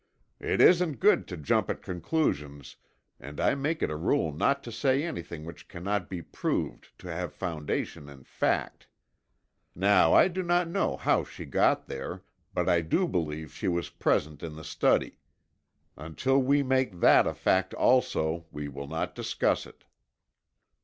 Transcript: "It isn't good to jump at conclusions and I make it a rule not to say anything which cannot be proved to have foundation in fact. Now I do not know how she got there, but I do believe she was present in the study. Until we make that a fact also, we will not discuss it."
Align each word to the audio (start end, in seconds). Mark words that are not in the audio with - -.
"It 0.39 0.61
isn't 0.61 0.93
good 0.99 1.27
to 1.27 1.37
jump 1.37 1.69
at 1.69 1.83
conclusions 1.83 2.75
and 3.19 3.39
I 3.39 3.53
make 3.53 3.83
it 3.83 3.91
a 3.91 3.95
rule 3.95 4.31
not 4.33 4.63
to 4.63 4.71
say 4.71 5.03
anything 5.03 5.45
which 5.45 5.67
cannot 5.67 6.09
be 6.09 6.23
proved 6.23 6.97
to 6.97 7.13
have 7.13 7.31
foundation 7.35 8.09
in 8.09 8.23
fact. 8.23 8.87
Now 9.75 10.11
I 10.15 10.27
do 10.27 10.41
not 10.41 10.67
know 10.67 10.97
how 10.97 11.23
she 11.23 11.45
got 11.45 11.85
there, 11.85 12.23
but 12.51 12.67
I 12.67 12.81
do 12.81 13.07
believe 13.07 13.53
she 13.53 13.67
was 13.67 13.91
present 13.91 14.41
in 14.41 14.55
the 14.55 14.63
study. 14.63 15.19
Until 15.95 16.39
we 16.39 16.63
make 16.63 16.99
that 16.99 17.27
a 17.27 17.33
fact 17.35 17.75
also, 17.75 18.47
we 18.49 18.67
will 18.67 18.87
not 18.87 19.13
discuss 19.13 19.67
it." 19.67 19.83